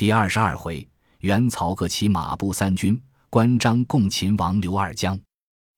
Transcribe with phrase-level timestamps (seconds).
[0.00, 5.20] 第二十二回，袁曹各骑马步三军，关张共秦王刘二将。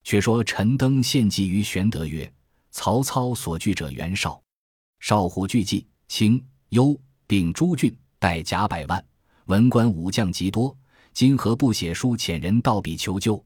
[0.05, 2.33] 却说陈登献计于玄德曰
[2.71, 4.41] ：“曹操所惧者袁绍，
[5.01, 6.97] 绍虎聚计青幽
[7.27, 9.05] 并诸郡，带甲百万，
[9.47, 10.73] 文官武将极多。
[11.13, 13.45] 今何不写书遣人到彼求救？”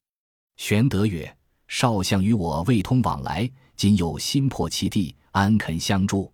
[0.58, 1.34] 玄德曰
[1.68, 6.30] ：“少相与我未通往来，今有心破其地，安肯相助？”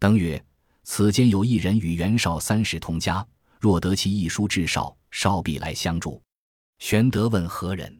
[0.00, 0.42] 登曰
[0.84, 3.26] ：“此间有一人与袁绍三世同家，
[3.64, 6.22] 若得其一书至少，少必来相助。”
[6.78, 7.98] 玄德问何人？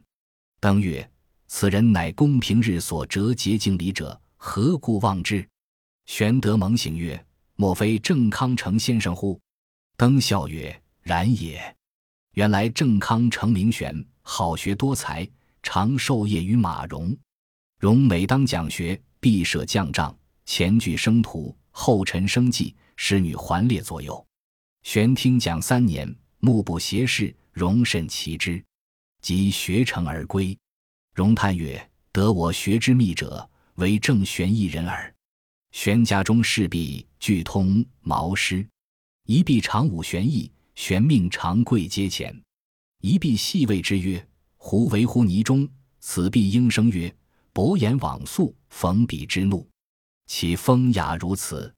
[0.59, 1.09] 登曰
[1.49, 5.43] ：“此人乃公平日所折节敬礼者，何故忘之？”
[6.05, 7.25] 玄德蒙醒曰
[7.57, 9.41] ：“莫非郑康成先生乎？”
[9.97, 11.75] 登笑曰：“然也。
[12.33, 15.27] 原来郑康成名玄，好学多才，
[15.63, 17.17] 常授业于马融。
[17.79, 24.23] 融每当讲学，必设将帐，前举生徒。”后陈生计，使女环列左右。
[24.85, 28.63] 玄听讲三年，目不斜视，容甚奇之。
[29.19, 30.55] 即学成而归。
[31.15, 35.13] 荣叹曰：“得我学之秘者，唯正玄一人耳。”
[35.73, 38.65] 玄家中侍婢，俱通毛诗。
[39.25, 42.39] 一必常武玄义，玄命长贵阶前。
[43.01, 44.25] 一必细谓之曰
[44.55, 45.67] ：“胡为乎泥中？”
[45.99, 47.13] 此必应声曰
[47.51, 49.67] ：“伯言往素，逢彼之怒。”
[50.27, 51.73] 其风雅如此。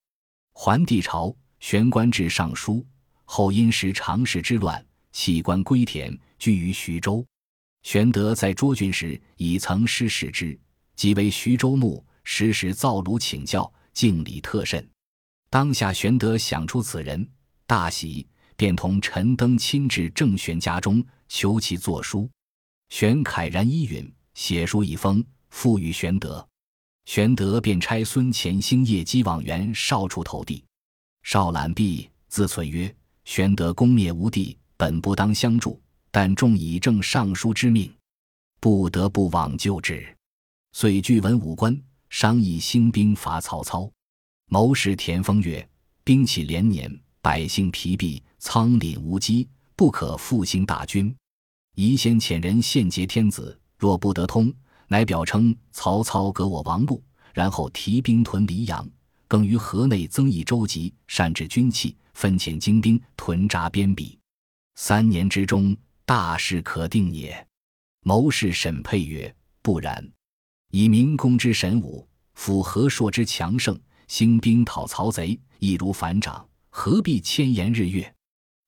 [0.51, 2.85] 桓帝朝，玄官至尚书，
[3.29, 7.23] 后因时常侍之乱，弃官归田，居于徐州。
[7.83, 10.57] 玄德在涿郡时，已曾师使之，
[10.95, 14.89] 即为徐州牧，时时造庐请教，敬礼特甚。
[15.49, 17.29] 当下玄德想出此人，
[17.65, 18.25] 大喜，
[18.55, 22.29] 便同陈登亲至郑玄家中，求其作书。
[22.89, 26.45] 玄慨然依允，写书一封，付与玄德。
[27.05, 30.63] 玄德便差孙乾星夜击往袁绍处投递，
[31.23, 32.93] 绍览毕，自忖曰
[33.27, 35.77] ：“玄德攻灭吴地，本不当相助，
[36.11, 37.93] 但众以正尚书之命，
[38.61, 40.01] 不得不往救之。”
[40.71, 41.77] 遂据文武官，
[42.09, 43.91] 商议兴兵伐曹操。
[44.49, 45.69] 谋士田丰曰
[46.05, 46.89] ：“兵起连年，
[47.21, 51.13] 百姓疲弊，仓廪无机，不可复兴大军。
[51.75, 54.51] 宜先遣人献捷天子，若不得通。”
[54.87, 57.03] 乃表称曹操革我王路，
[57.33, 58.89] 然后提兵屯黎阳，
[59.27, 64.17] 更于河内增益州籍，善治军器，分遣精兵屯扎边鄙。
[64.73, 67.47] 三年之中，大事可定也。
[68.01, 70.03] 谋士沈沛曰：“不然，
[70.71, 78.11] 以明公之神武，辅何硕之强盛，兴兵讨曹贼，易如反掌，何必千言日月？”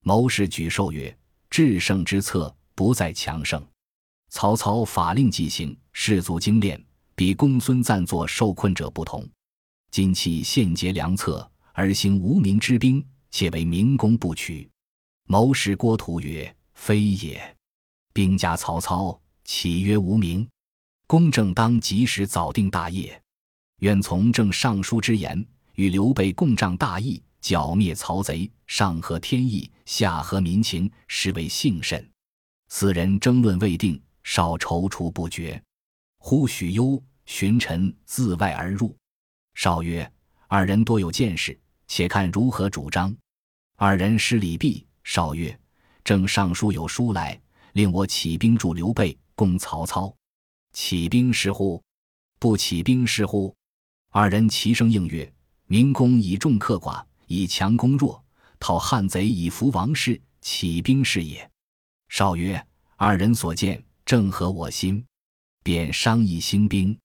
[0.05, 1.17] 谋士举授曰
[1.49, 3.65] ：“制胜之策，不在强盛。”
[4.29, 6.79] 曹操法令既行，士卒精练，
[7.15, 9.27] 比公孙瓒作受困者不同。
[9.89, 14.69] 今弃献捷良策，而行无名之兵，且为明公不取。
[15.25, 17.57] 谋士郭图曰：“非也，
[18.13, 20.47] 兵家曹操，岂曰无名？
[21.07, 23.21] 公正当及时早定大业，
[23.79, 25.45] 愿从正尚书之言，
[25.75, 32.07] 与刘备共仗大义，剿灭曹贼，上合天意，下合民情，实为幸甚。
[32.69, 35.59] 四人争论未定。”少踌躇不决，
[36.19, 38.95] 忽许攸、荀臣自外而入。
[39.55, 40.11] 少曰
[40.47, 41.57] ：“二人多有见识，
[41.89, 43.13] 且看如何主张。”
[43.75, 44.85] 二人施礼毕。
[45.03, 45.59] 少曰
[46.05, 47.37] ：“正尚书有书来，
[47.73, 50.15] 令我起兵助刘备，攻曹操。
[50.71, 51.81] 起兵是乎？
[52.39, 53.53] 不起兵是乎？”
[54.11, 55.29] 二人齐声应曰
[55.67, 58.23] ：“明公以众克寡，以强攻弱，
[58.59, 61.49] 讨汉贼以服王室，起兵是也。”
[62.07, 65.05] 少曰：“二人所见。”正合我心，
[65.63, 66.97] 便商议兴兵。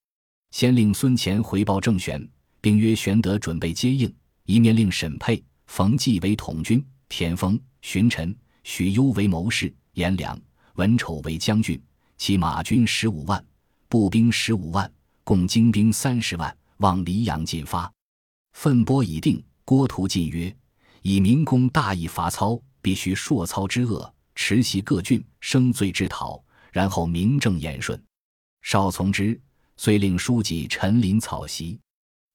[0.53, 2.27] 先令孙乾回报郑玄，
[2.63, 4.11] 并约玄德准备接应。
[4.47, 10.39] 一面令沈沛、冯骥为统军，田丰、荀臣、许攸为谋士，颜良、
[10.75, 11.81] 文丑为将军。
[12.17, 13.45] 其马军十五万，
[13.89, 14.91] 步兵十五万，
[15.25, 17.91] 共精兵三十万，往黎阳进发。
[18.53, 19.43] 分拨已定。
[19.67, 20.55] 郭图进曰
[21.01, 26.39] ：“以明公大义伐操，必须朔操之恶，持袭各郡，生罪之讨。”
[26.71, 27.99] 然后名正言顺，
[28.61, 29.41] 少从之，
[29.79, 31.81] 遂令书记陈林草席。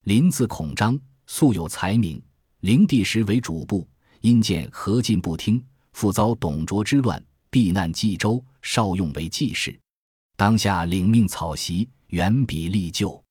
[0.06, 1.00] 林字孔章，
[1.30, 2.20] 素有才名。
[2.62, 3.88] 灵帝时为主簿，
[4.22, 8.44] 因见何进不听，复遭董卓之乱，避难冀州。
[8.64, 9.80] 少用为记事，
[10.36, 13.24] 当下领命草席，远比立就。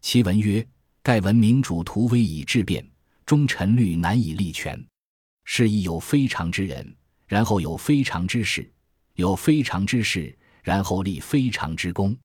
[0.00, 0.66] 其文曰
[1.02, 2.88] ：“盖闻明主图威以治变，
[3.26, 4.82] 忠臣虑难以立权。
[5.44, 6.96] 是亦有非常之人，
[7.26, 8.72] 然后有非常之事，
[9.16, 12.16] 有非常之事。”然后立非常之功，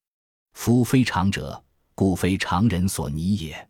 [0.54, 1.62] 夫非常者，
[1.96, 3.70] 故非常人所拟也。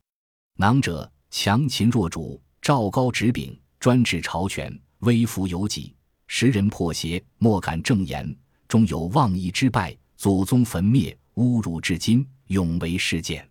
[0.58, 5.94] 囊者强秦弱主，赵高执柄，专制朝权，威服有己。
[6.28, 8.34] 时人破邪，莫敢正言，
[8.70, 13.46] 终有妄议之败，祖宗焚灭，侮辱至今，永为事件。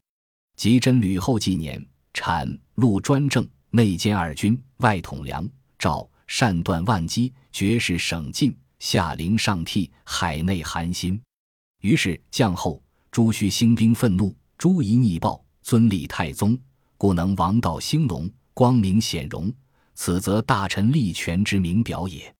[0.56, 5.46] 及真吕后纪年，产陆专政，内兼二军，外统梁
[5.78, 11.20] 赵，善断万机，绝世省尽，下陵上替，海内寒心。
[11.82, 16.58] 于是将后朱须兴兵愤怒，朱仪逆暴，尊立太宗，
[17.04, 19.52] 故能王道兴隆，光明显荣。
[19.94, 22.34] 此则大臣立权之名表也。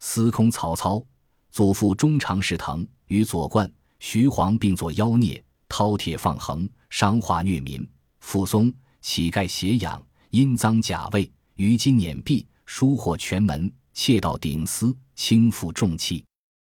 [0.00, 1.02] 司空曹操，
[1.50, 7.88] 祖父中常侍腾，与左冠、徐晃并作妖孽，饕餮放横，伤化虐民。
[8.20, 8.70] 傅松
[9.00, 16.22] 乞丐挟养，阴赃假位，于今碾毙，疏获全门，窃盗顶司，轻负重器。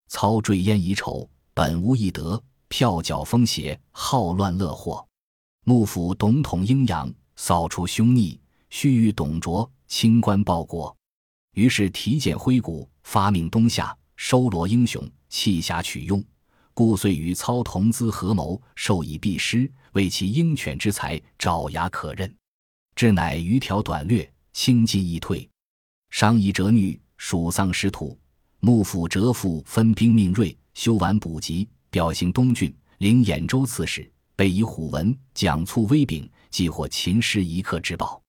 [0.08, 5.06] 操坠烟以丑，本无一德，票缴风邪，好乱乐祸。
[5.64, 8.38] 幕府董统阴阳，扫除凶逆，
[8.68, 9.70] 须臾董卓。
[9.86, 10.94] 清官报国，
[11.54, 16.22] 于是提荐挥鼓，发命东夏，收罗英雄，弃侠取用，
[16.74, 22.36] 故遂与操同资合谋，授以弊师，为其鹰犬之才，爪牙可任。
[22.96, 25.48] 至乃余条短略，轻进易退。
[26.10, 28.18] 商夷折女，蜀丧失土，
[28.60, 38.22] 幕府折父分兵命锐，修完补给，表行东郡，领兖州刺史，被以虎纹，奖簇威柄，即获秦师一刻之宝。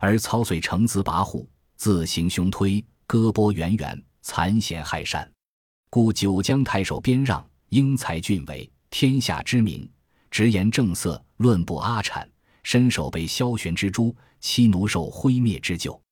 [0.00, 1.46] 而操遂乘子跋扈，
[1.76, 5.30] 自行凶推，割剥远远，残险害善，
[5.90, 9.88] 故九江太守边让，英才俊伟，天下知名，
[10.28, 12.26] 直言正色，论不阿谄，
[12.64, 16.02] 身手被萧玄之诛，妻奴受灰灭之咎，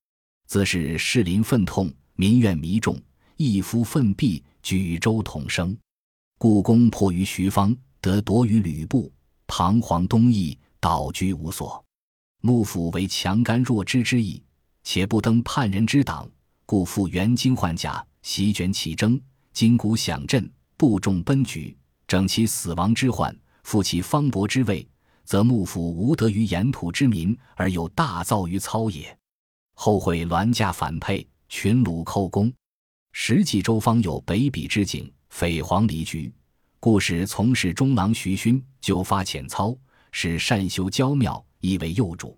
[0.47, 2.97] 自是士林愤痛，民怨弥重，
[3.37, 5.77] 一夫愤毙，举州统生。
[6.39, 9.13] 故宫破于徐方，得夺于吕布，
[9.55, 11.85] 彷徨东翼，倒居无所。
[12.41, 14.43] 幕府为强干弱枝之意，
[14.83, 16.27] 且不登叛人之党，
[16.65, 19.21] 故复援京换甲，席卷起征，
[19.53, 21.77] 金鼓响震，部众奔举，
[22.09, 24.89] 整其死亡之患，复其方伯之位，
[25.23, 29.15] 则幕府无德于沿土之民，而有大造于操也。
[29.75, 32.51] 后悔銮驾反沛，群虏寇攻，
[33.13, 36.33] 实际周方有北鄙之景，匪黄离局，
[36.83, 39.73] 故使从事中郎徐勋就发遣操，
[40.11, 41.41] 使善修郊庙。
[41.61, 42.37] 以为幼主，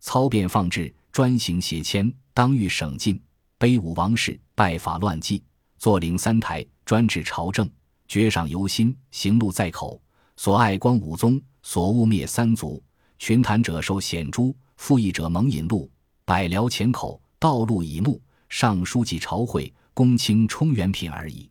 [0.00, 3.22] 操便放置，专行邪迁，当欲省尽，
[3.60, 5.40] 卑武王室，拜法乱纪，
[5.78, 7.70] 坐领三台，专治朝政，
[8.08, 10.02] 爵赏犹新，行路在口，
[10.36, 12.82] 所爱光武宗，所污灭三族，
[13.20, 15.88] 群谈者受显诛，附议者蒙引路，
[16.24, 21.48] 百僚前口，道路以目，上书记朝会，公卿充元品而已。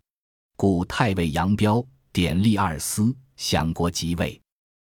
[0.58, 1.86] 故太尉杨彪
[2.16, 4.42] 典立二司，享国即位，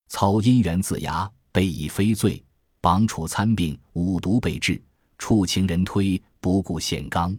[0.10, 1.28] 操因缘自牙。
[1.52, 2.44] 被以非罪，
[2.82, 4.80] 绑处参病，五毒被治，
[5.18, 7.36] 处情人推，不顾宪纲。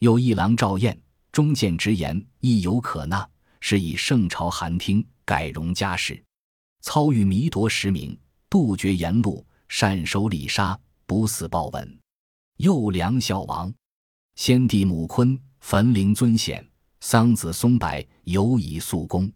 [0.00, 1.00] 又一郎赵彦
[1.32, 3.26] 忠谏直言，亦有可纳，
[3.60, 6.22] 是以圣朝寒听，改容家事。
[6.82, 8.14] 操欲弥夺实名，
[8.50, 11.98] 杜绝言路，善守礼杀，不死报闻。
[12.58, 13.72] 又梁孝王，
[14.34, 16.68] 先帝母坤焚陵尊显，
[17.06, 19.30] 桑子松柏犹以肃公，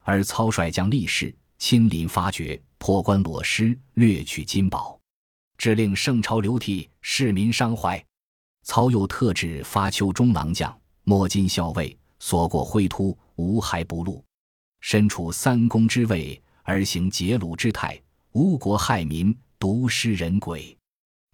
[0.00, 2.60] 而操率将力士亲临发掘。
[2.76, 4.98] 破关裸尸，掠取金宝，
[5.56, 8.04] 致令圣朝流涕，市民伤怀。
[8.64, 14.22] 曹又特制发丘中郎将，摸金校尉，所过灰突，无骸不露。
[14.80, 17.96] 身处三公之位，而行劫掳之态，
[18.32, 20.76] 无国害民，毒尸人鬼。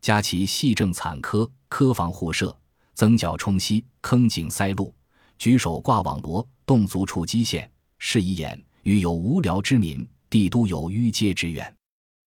[0.02, 2.54] 加其细政惨苛，苛防互射，
[2.93, 4.95] 增角冲溪，坑井塞路，
[5.40, 7.68] 举手挂网罗，动足触机线，
[7.99, 10.06] 是以眼与有无聊之民。
[10.28, 11.75] 帝都有迂阶之远，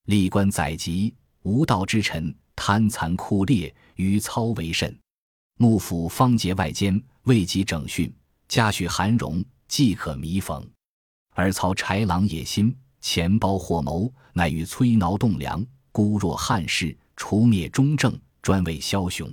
[0.07, 4.99] 历官宰籍，无道之臣，贪残酷烈，于操为甚。
[5.59, 8.11] 幕府方结外奸，未及整训，
[8.47, 10.67] 家许寒荣，即可弥缝。
[11.35, 19.31] 而操豺狼野心，钱包祸谋，乃欲摧挠栋梁，孤弱汉室，除灭忠正，专为枭雄。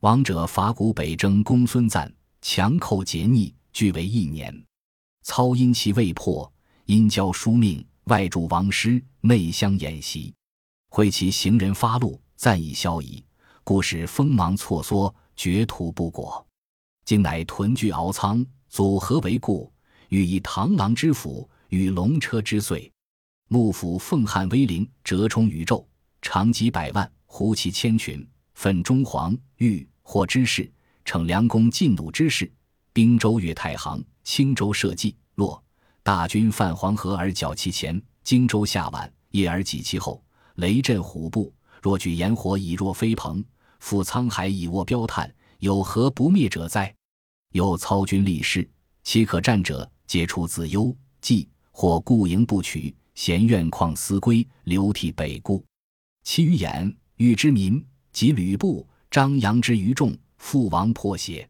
[0.00, 2.12] 王者伐古北征公孙瓒，
[2.48, 4.64] 强寇劫逆，俱为一年。
[5.24, 6.50] 操因其未破，
[6.84, 7.84] 因交书命。
[8.04, 10.32] 外助王师，内相演习，
[10.88, 13.20] 会其行人发怒，暂以消夷，
[13.64, 16.46] 故使锋芒错缩，绝途不果。
[17.04, 19.72] 今乃屯聚敖仓，组合为固，
[20.10, 22.88] 欲以螳螂之斧与龙车之岁。
[23.48, 25.84] 幕府奉汉威灵，折冲宇宙，
[26.22, 28.24] 长几百万，胡骑千群，
[28.54, 30.72] 奋中黄玉或之势，
[31.06, 32.52] 逞良弓尽弩之势，
[32.92, 35.62] 兵州越太行，青州社稷洛。
[36.02, 40.20] 大军泛黄河而剿其前，荆州下宛，夜而击其后。
[40.56, 43.42] 雷震虎步，若举炎火以若飞鹏，
[43.80, 46.92] 覆沧海以卧标炭，有何不灭者哉？
[47.52, 48.68] 有操军立事，
[49.04, 55.64] 其可战者，皆出自幽冀，或故营不取，咸愿旷思归，流涕北顾。
[56.24, 60.16] 其余言欲之民及吕布、张扬之于众，
[60.46, 61.44] 父王破血，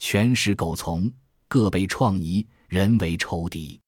[0.00, 1.08] 全使苟从，
[1.46, 3.80] 各被创夷，人为仇敌。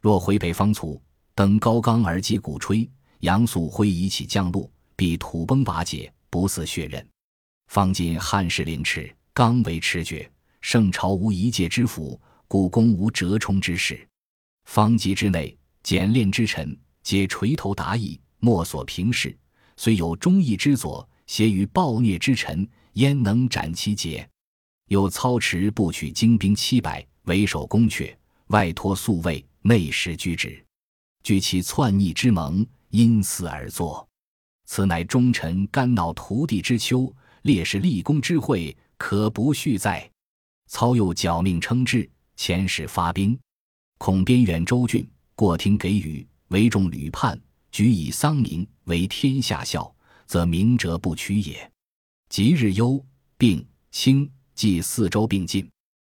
[0.00, 1.02] 若回北方卒，
[1.34, 2.88] 登高冈而击鼓吹，
[3.22, 7.04] 杨素挥以起降路，必土崩瓦解，不似血刃。
[7.66, 14.08] 方今汉室凌迟，刚为持绝，圣朝无一介之辅，故宫无折冲之势。
[14.66, 19.36] 方极之内，简练之臣，皆垂头达意，莫所平视。
[19.76, 22.64] 虽有忠义之佐，挟于暴虐之臣，
[22.94, 24.28] 焉能斩其节？
[24.88, 28.16] 又操持不取精兵七百，为守宫阙，
[28.46, 30.64] 外托宿卫，内侍居止，
[31.22, 34.08] 据其篡逆之盟，因此而作。
[34.64, 40.10] 此乃忠臣肝脑涂地之秋，烈士立功之会，可不恤哉？
[40.66, 43.38] 操又矫命称制，遣使发兵，
[43.98, 47.38] 恐边远州郡过听给予，为众屡叛。
[47.70, 49.94] 举以丧民为天下笑，
[50.26, 51.70] 则明哲不取也。
[52.28, 53.04] 即日忧、
[53.36, 55.68] 并、清冀四州并进，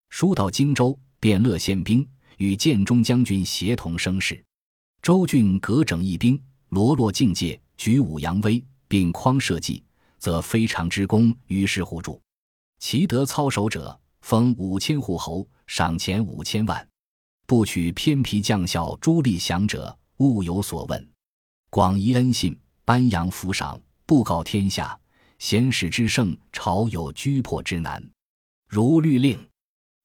[0.09, 4.43] 疏到荆州，便乐献兵，与建中将军协同声势。
[5.01, 9.83] 周郡各整一兵，罗络境界，举武扬威，并匡社稷，
[10.19, 12.21] 则非常之功，于是互助。
[12.79, 16.87] 其得操守者，封五千户侯，赏钱五千万。
[17.47, 21.09] 不取偏僻将校诸立降者，勿有所问。
[21.69, 24.97] 广宜恩信，颁扬抚赏，布告天下。
[25.41, 28.01] 贤使之盛，朝有居破之难。
[28.69, 29.43] 如律令，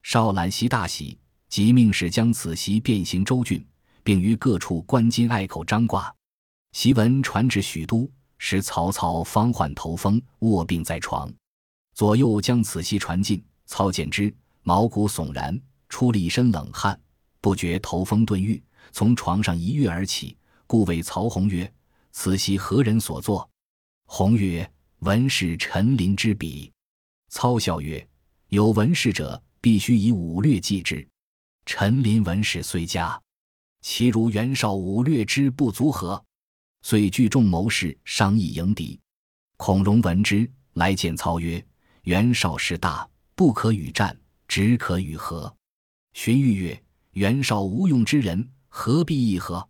[0.03, 1.19] 少览袭大喜，
[1.51, 3.63] 即命使将此檄变行州郡，
[4.03, 6.11] 并于各处关津隘口张挂。
[6.73, 11.31] 檄文传至许都，使曹操方患头风，卧病在床。
[11.93, 16.99] 左右将此檄传进，操见之，毛骨悚然，出了一身冷汗，
[17.43, 20.35] 不觉头风顿愈，从床上一跃而起。
[20.67, 21.71] 故谓曹洪曰
[22.11, 23.47] ：“此系何人所作？”
[24.09, 24.69] 洪曰
[25.01, 26.73] ：“文士陈琳之笔。”
[27.29, 28.07] 操笑曰
[28.49, 31.07] ：“有文士者，必须以武略记之。
[31.65, 33.21] 陈琳文士虽佳，
[33.81, 36.25] 其如袁绍武略之不足何？”
[36.83, 38.99] 遂聚众谋士商议迎敌。
[39.57, 41.65] 孔融闻之，来见操曰
[42.05, 45.53] ：“袁绍势大，不可与战，只可与和。”
[46.15, 46.81] 荀彧曰
[47.13, 49.69] ：“袁绍无用之人，何必议和？”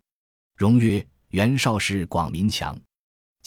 [0.55, 2.79] 荣曰：“袁绍是广民强，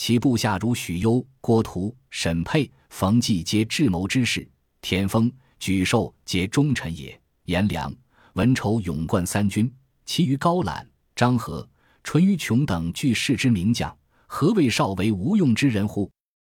[0.02, 4.40] 其部下如许攸、郭图、沈佩、冯骥，皆智谋之士；
[4.80, 5.30] 田丰、
[5.60, 7.12] 沮授，皆忠臣也；
[7.44, 7.94] 颜良、
[8.32, 9.70] 文丑，勇冠三军；
[10.06, 11.68] 其余高览、张合、
[12.02, 13.94] 淳于琼等，俱世之名将。
[14.26, 16.10] 何谓少为无用之人乎？”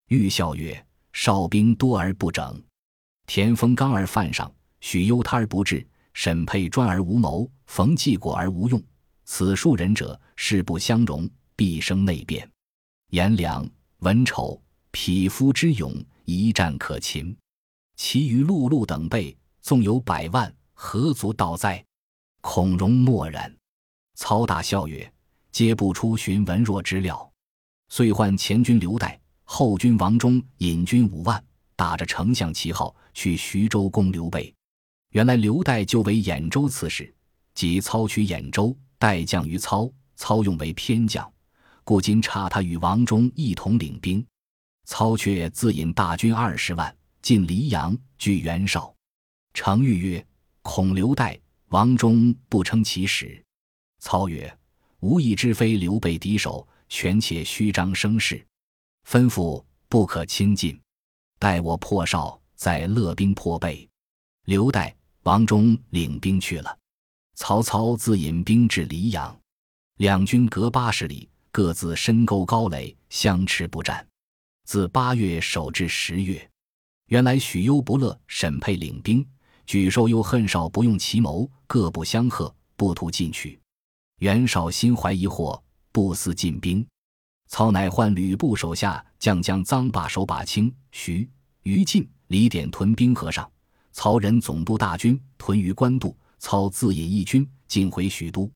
[0.10, 2.64] 欲笑曰：“少兵多而不整，
[3.26, 5.84] 田丰刚而犯上，许攸贪而不智，
[6.14, 8.80] 沈佩专而无谋，冯骥果而无用。
[9.26, 12.51] 此数人者。”势不相容，必生内变。
[13.12, 14.58] 颜良、文丑，
[14.92, 17.36] 匹夫之勇，一战可擒。
[17.98, 21.84] 其余碌碌等辈，纵有百万，何足道哉？
[22.40, 23.54] 孔融默然。
[24.16, 25.12] 操大笑曰
[25.52, 27.30] ：“皆不出荀文若之料。”
[27.92, 31.44] 遂唤前军刘岱、后军王忠引军五万，
[31.76, 34.56] 打着丞相旗号去徐州攻刘备。
[35.10, 37.14] 原来刘岱就为兖州刺史，
[37.56, 39.92] 即操取兖州，代将于操。
[40.16, 41.30] 操用为偏将，
[41.92, 44.26] 故今差他与王忠一同领兵。
[44.86, 48.96] 操却自引大军二十万进黎阳，拒袁绍。
[49.54, 50.26] 程昱曰
[50.64, 53.44] ：“孔刘岱、王忠不称其使。”
[54.00, 54.58] 操曰
[55.02, 58.42] ：“无义之非刘备敌手，权且虚张声势，
[59.06, 60.80] 吩咐不可轻进。
[61.40, 63.86] 待我破绍，再勒兵破备。”
[64.48, 64.90] 刘岱、
[65.24, 66.74] 王忠领兵去了。
[67.36, 69.38] 曹操自引兵至黎阳。
[69.98, 74.08] 两军隔八十里，各自深沟高垒，相持不战。
[74.64, 76.50] 自八月守至十月。
[77.08, 79.26] 原来许攸不乐沈佩领兵，
[79.68, 83.60] 沮授又恨少不用奇谋，各不相和，不图进取。
[84.20, 86.88] 袁绍心怀疑惑，不思进兵。
[87.50, 91.30] 操乃唤吕布手下将将臧霸、守把清、徐、
[91.64, 93.52] 于禁、李典屯兵河上。
[93.92, 96.16] 曹仁总督大军屯于官渡。
[96.40, 98.50] 操自引一军进回许都。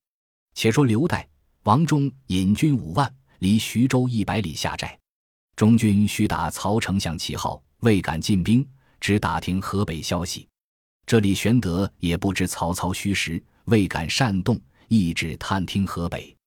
[0.55, 1.23] 且说刘岱。
[1.65, 4.95] 王忠引军五万，离徐州一百里下寨。
[5.55, 8.63] 中军须打曹丞相旗号，未敢进兵，
[8.99, 10.47] 只打听河北消息。
[11.07, 16.37] 这里玄德也不知曹操虚实，未敢擅动，一直探听河北。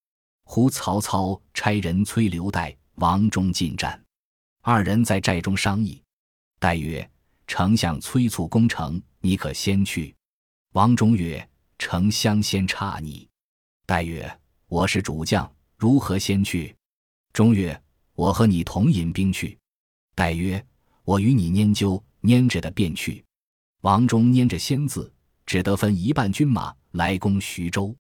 [0.45, 4.01] 忽曹操差人催刘岱、王忠进战。
[4.63, 6.01] 二人在寨中商议。
[6.61, 7.11] 岱曰
[7.49, 10.15] ：“丞相催促攻城，你可先去。”
[10.75, 13.29] 王忠曰：“丞相先差你。”
[13.85, 16.77] 戴曰：“我是主将，如何先去？”
[17.33, 17.81] 中曰
[18.13, 19.59] ：“我和你同引兵去。”
[20.15, 20.63] 戴曰
[21.05, 23.25] ：“我与你拈阄，拈着的便去。”
[23.81, 25.11] 王忠拈着先字，
[25.47, 27.97] 只得分一半军马来攻徐州。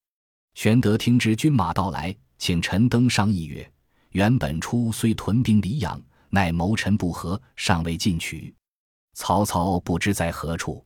[0.54, 3.72] 玄德听知军马到来，请陈登商议曰
[4.12, 5.98] ：“原本初虽屯兵黎阳，
[6.28, 8.54] 乃谋臣不和，尚未进取。
[9.14, 10.84] 曹操不知在何处。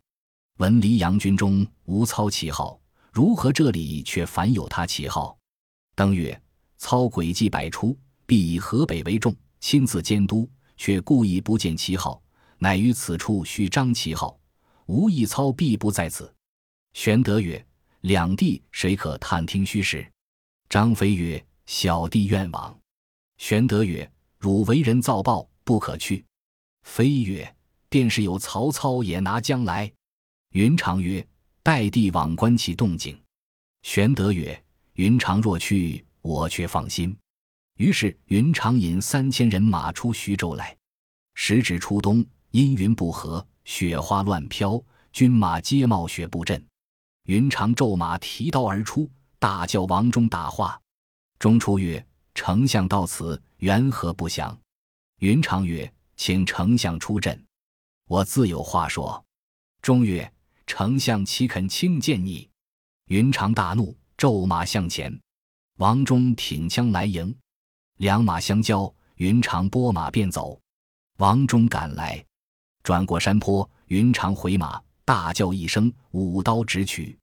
[0.58, 5.36] 闻黎阳军中无操旗号，如何这里却反有他旗号？”
[5.94, 6.40] 登曰
[6.78, 7.96] ：“操诡计百出，
[8.26, 12.22] 必以河北为重，亲自监督，却故意不见旗号，
[12.58, 14.38] 乃于此处须张旗号。
[14.86, 16.32] 无意操必不在此。”
[16.94, 17.64] 玄德曰。
[18.02, 20.04] 两地谁可探听虚实？
[20.68, 22.76] 张飞曰：“小弟愿往。”
[23.38, 26.24] 玄德曰：“汝为人造报，不可去。”
[26.82, 27.54] 飞曰
[27.88, 29.88] ：“便是有曹操也拿将来。”
[30.50, 31.24] 云长曰
[31.62, 33.16] ：“待帝往观其动静。”
[33.82, 34.60] 玄德曰
[34.94, 37.16] ：“云长若去，我却放心。”
[37.78, 40.76] 于是云长引三千人马出徐州来。
[41.34, 44.80] 时值初冬，阴云不和，雪花乱飘，
[45.12, 46.62] 军马皆冒雪布阵。
[47.24, 50.80] 云长骤马提刀而出，大叫王忠打话。
[51.38, 54.56] 中出曰：“丞相到此，缘何不降？”
[55.20, 57.42] 云长曰：“请丞相出阵，
[58.06, 59.24] 我自有话说。”
[59.80, 60.30] 中曰
[60.66, 62.48] ：“丞相岂肯轻见你？”
[63.06, 65.12] 云长大怒，骤马向前。
[65.78, 67.34] 王忠挺枪来迎，
[67.96, 70.56] 两马相交，云长拨马便走。
[71.18, 72.24] 王忠赶来，
[72.84, 74.80] 转过山坡，云长回马。
[75.04, 77.18] 大叫一声，舞刀直取，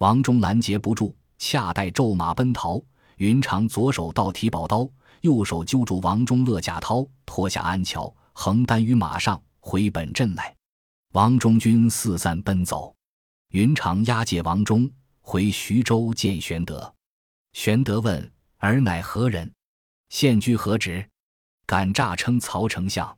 [0.00, 2.78] 王忠拦截不住，恰待骤马奔逃，
[3.16, 4.86] 云长左手倒提宝刀，
[5.22, 10.54] 右手揪住王忠勒甲绦，脱下鞍桥，横担于马上，回本阵来。
[11.14, 12.94] 王忠军四散奔走，
[13.52, 14.86] 云长押解王忠
[15.26, 16.94] 回徐州见玄德。
[17.54, 19.50] 玄德问：“尔乃何人？
[20.10, 21.04] 现居何职？
[21.64, 23.16] 敢诈称曹丞相？”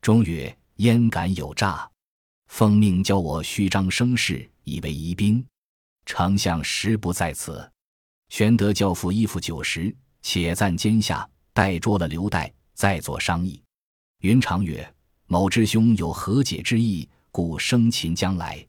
[0.00, 1.90] 中曰：“焉敢有诈？”
[2.46, 5.44] 奉命教我虚张声势，以为疑兵。
[6.06, 7.68] 丞相实不在此。
[8.28, 13.60] 玄德教父衣服九十，且暂监下，待捉了刘岱，再作商议。
[14.20, 14.94] 云长曰
[15.26, 18.64] ：“某之兄有和解之意，故生擒将来。”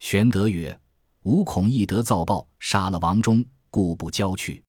[0.00, 0.76] 玄德曰
[1.26, 4.62] ：“吾恐翼德造报，杀了王忠，故不交去。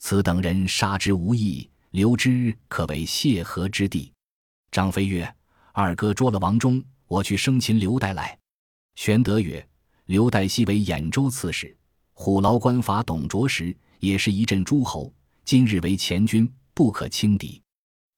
[0.00, 4.12] 此等人杀之无益，留之可为谢和之地。”
[4.70, 5.34] 张飞曰
[5.72, 8.38] ：“二哥捉了王忠。”我去生擒刘岱来。
[8.96, 9.66] 玄德曰
[10.04, 11.74] ：“刘岱昔为兖州刺史，
[12.12, 15.10] 虎牢关伐董卓时，也是一镇诸侯。
[15.42, 17.62] 今日为前军，不可轻敌。”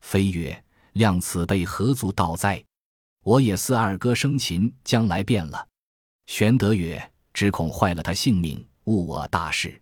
[0.02, 2.60] 飞曰：“量此辈何足道哉？
[3.22, 5.68] 我也似二哥生擒，将来变了。”
[6.26, 7.00] 玄德曰
[7.36, 9.78] ：“只恐坏了他性命，误我大事。”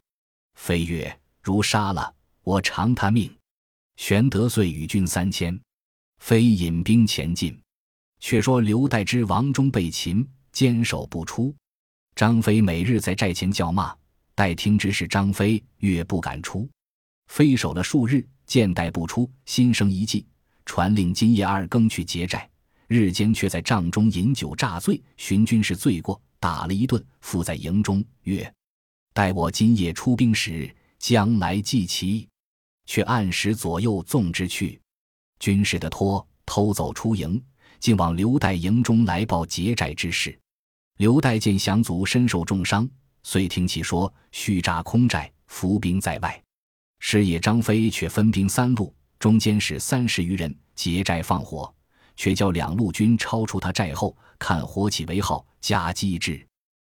[0.58, 2.12] 飞曰：“如杀了，
[2.42, 3.32] 我偿他命。”
[3.94, 5.56] 玄德遂与军三千，
[6.18, 7.56] 飞引兵前进。
[8.18, 11.54] 却说刘岱之王忠被擒，坚守不出。
[12.16, 13.94] 张飞每日在寨前叫骂，
[14.34, 16.68] 待听之是张飞，越不敢出。
[17.28, 20.26] 飞守了数日，见待不出，心生一计，
[20.66, 22.50] 传令今夜二更去劫寨。
[22.88, 28.52] 日间却在帐中饮酒诈醉，寻军是罪过，打了一顿，附在营中，曰
[29.14, 32.28] ：“待我今夜出兵时，将来祭旗。”
[32.84, 34.78] 却按时左右纵之去。
[35.38, 37.42] 军士的托偷走出营。
[37.80, 40.38] 竟往刘岱营中来报劫寨之事。
[40.96, 42.88] 刘岱见降卒身受重伤，
[43.22, 46.42] 遂听其说虚诈空寨，伏兵在外。
[46.98, 51.74] 师爷张飞却分兵三路，中间使三十余人劫寨放火，
[52.16, 56.46] 却叫两路军超出他寨后，看火起为号，夹击之。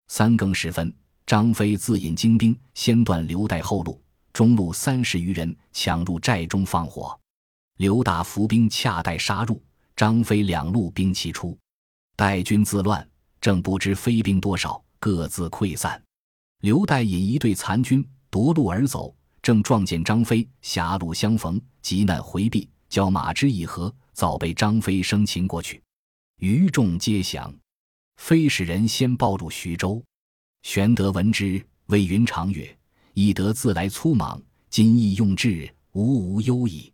[0.07, 0.93] 三更时分，
[1.25, 4.01] 张飞自引精兵，先断刘岱后路，
[4.33, 7.19] 中路三十余人抢入寨中放火。
[7.77, 9.61] 刘大伏兵恰待杀入。
[9.95, 11.57] 张飞两路兵齐出，
[12.15, 13.05] 待军自乱，
[13.41, 16.01] 正不知飞兵多少，各自溃散。
[16.61, 25.83] 刘岱引一队残军夺路而走，正撞见张飞，狭路相逢，急难回避，叫马之以合，早被张飞生擒过去。
[26.39, 27.53] 余众皆降，
[28.15, 30.01] 非使人先报入徐州。
[30.61, 32.77] 玄德闻之，谓云长曰
[33.13, 36.93] ：“翼德自来粗莽，今亦用智，无无忧矣。”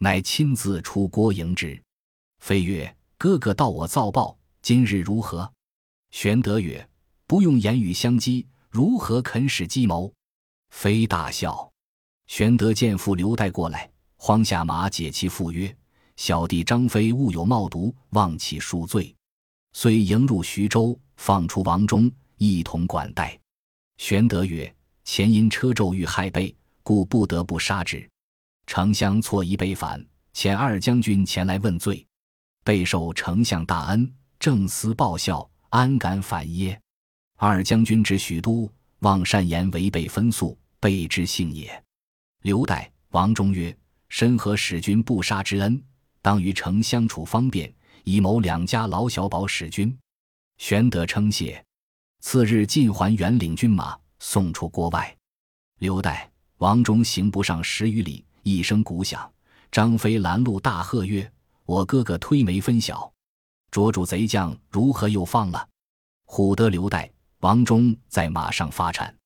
[0.00, 1.78] 乃亲自出郭迎之。
[2.38, 5.52] 飞曰：“哥哥到我造报，今日如何？”
[6.10, 6.88] 玄德曰
[7.28, 10.10] ：“不用言语相激，如何肯使计谋？”
[10.72, 11.70] 飞大笑。
[12.26, 15.76] 玄德见父刘岱过来，慌下马解其父曰
[16.18, 19.14] ：“小弟张飞误有冒渎，望其恕罪。”
[19.72, 23.38] 遂迎入徐州，放出王忠，一同管待。
[23.98, 26.52] 玄德曰：“前因车胄欲害备，
[26.82, 28.06] 故不得不杀之。
[28.66, 30.04] 丞相错疑被反，
[30.34, 32.04] 遣二将军前来问罪。
[32.64, 36.78] 备受丞相大恩，正思报效，安敢反耶？”
[37.38, 38.68] 二将军至许都，
[39.00, 41.80] 望善言违背分宿，备之幸也。
[42.42, 43.74] 刘岱、王忠曰
[44.10, 45.80] ：“身何使君不杀之恩？
[46.22, 47.72] 当与丞相处方便，
[48.04, 49.96] 以谋两家老小保使君。”
[50.58, 51.64] 玄德称谢。
[52.20, 55.16] 次日进还元，领军马送出郭外。
[55.78, 56.26] 刘岱、
[56.56, 59.30] 王忠行不上十余里，一声鼓响，
[59.70, 61.30] 张飞拦路大喝曰
[61.64, 63.12] ：“我哥哥推眉分晓，
[63.70, 65.68] 捉住贼将，如何又放了？”
[66.26, 67.08] 唬得刘岱。
[67.40, 69.16] 王忠在马上发颤，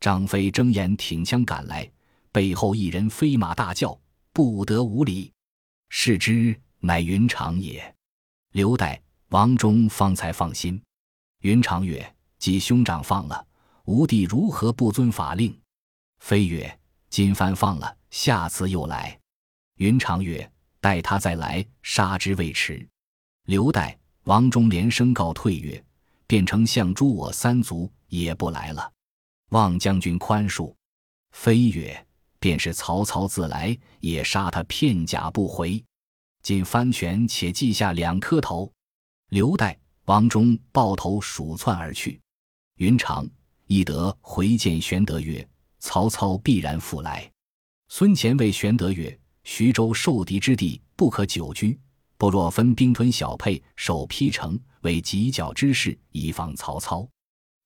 [0.00, 1.88] 张飞睁眼挺枪赶来，
[2.32, 3.96] 背后一人飞马大叫
[4.34, 5.32] ：“不得无礼！”
[5.94, 7.94] 视之，乃云长也。
[8.52, 10.82] 刘岱、王忠方才放心。
[11.42, 13.46] 云长曰：“既兄长放了，
[13.84, 15.56] 吾弟如何不遵法令？”
[16.18, 19.20] 飞曰：“今番放了，下次又来。”
[19.76, 20.50] 云长曰
[20.80, 22.88] ：“待他再来，杀之未迟。”
[23.44, 25.84] 刘岱、王忠连声告退曰。
[26.26, 28.90] 变成相诛我三族，也不来了。
[29.50, 30.74] 望将军宽恕。
[31.32, 32.06] 飞曰
[32.42, 35.80] ：“便是曹操自来，也杀他片甲不回。
[36.42, 38.68] 今翻拳，且记下两颗头。”
[39.30, 39.76] 刘岱、
[40.06, 42.20] 王忠抱头鼠窜而去。
[42.78, 43.24] 云长、
[43.68, 47.30] 翼德回见玄德曰：“曹操必然复来。”
[47.86, 51.78] 孙乾谓玄德曰：“徐州受敌之地，不可久居。
[52.18, 57.08] 不若分兵屯小沛，守邳城。”为犄角之势，以防曹操。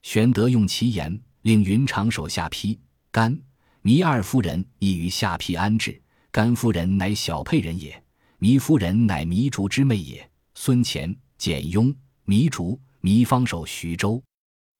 [0.02, 2.78] 玄德用其言，令云长手下邳、
[3.10, 3.40] 甘、
[3.86, 6.02] 糜二夫人亦于下邳安置。
[6.32, 8.02] 甘夫人乃小沛人也，
[8.40, 10.28] 糜夫人乃糜竺之妹也。
[10.56, 11.94] 孙乾、简雍、
[12.26, 14.20] 糜竺、糜芳守徐州。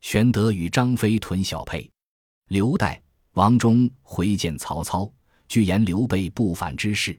[0.00, 1.88] 玄德与张飞屯小沛。
[2.48, 2.98] 刘岱、
[3.34, 5.08] 王忠回见曹操，
[5.46, 7.16] 具言刘备不反之事。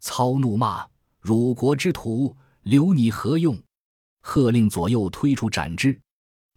[0.00, 0.82] 操怒骂
[1.20, 3.54] ：“辱国之徒，留你何用？”
[4.24, 6.00] 喝令左右推出斩之，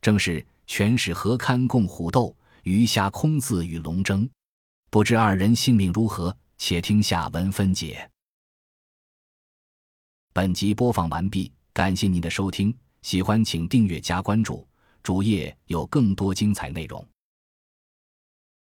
[0.01, 4.29] 正是权使何堪共虎斗，余下空自与龙争。
[4.91, 6.35] 不知二人性命如何？
[6.57, 8.11] 且听下文分解。
[10.33, 14.67] 本集播放完毕，感谢您的收听，喜欢请订阅加关注，
[15.01, 17.07] 主页有更多精彩内容。